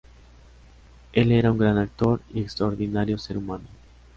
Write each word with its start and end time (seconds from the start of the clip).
Él 1.13 1.31
era 1.31 1.51
un 1.51 1.59
gran 1.59 1.77
actor 1.77 2.21
y 2.33 2.39
extraordinario 2.41 3.19
ser 3.19 3.37
humano. 3.37 3.65